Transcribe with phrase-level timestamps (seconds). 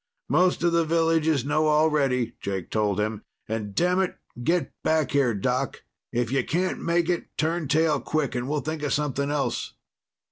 [0.29, 3.21] "Most of the villages know already," Jake told him.
[3.47, 5.83] "And damn it, get back here, Doc.
[6.11, 9.73] If you can't make it, turn tail quick, and we'll think of something else."